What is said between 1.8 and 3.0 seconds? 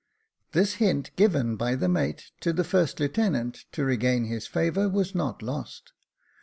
mate to the first